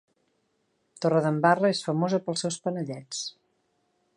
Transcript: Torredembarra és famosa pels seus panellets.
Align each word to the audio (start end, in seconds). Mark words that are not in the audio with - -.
Torredembarra 1.05 1.71
és 1.75 1.81
famosa 1.89 2.21
pels 2.29 2.45
seus 2.45 2.59
panellets. 2.65 3.21